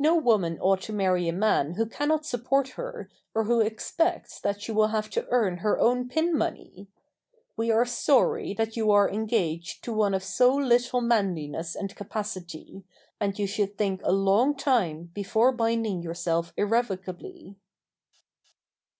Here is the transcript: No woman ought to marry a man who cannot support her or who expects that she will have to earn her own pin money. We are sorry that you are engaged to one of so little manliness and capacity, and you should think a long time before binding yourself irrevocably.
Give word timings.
No 0.00 0.16
woman 0.16 0.58
ought 0.60 0.80
to 0.80 0.92
marry 0.92 1.28
a 1.28 1.32
man 1.32 1.74
who 1.74 1.86
cannot 1.86 2.26
support 2.26 2.70
her 2.70 3.08
or 3.36 3.44
who 3.44 3.60
expects 3.60 4.40
that 4.40 4.60
she 4.60 4.72
will 4.72 4.88
have 4.88 5.08
to 5.10 5.28
earn 5.30 5.58
her 5.58 5.78
own 5.78 6.08
pin 6.08 6.36
money. 6.36 6.88
We 7.56 7.70
are 7.70 7.84
sorry 7.84 8.52
that 8.54 8.76
you 8.76 8.90
are 8.90 9.08
engaged 9.08 9.84
to 9.84 9.92
one 9.92 10.12
of 10.12 10.24
so 10.24 10.56
little 10.56 11.00
manliness 11.02 11.76
and 11.76 11.94
capacity, 11.94 12.82
and 13.20 13.38
you 13.38 13.46
should 13.46 13.78
think 13.78 14.00
a 14.02 14.10
long 14.10 14.56
time 14.56 15.12
before 15.14 15.52
binding 15.52 16.02
yourself 16.02 16.52
irrevocably. 16.56 17.54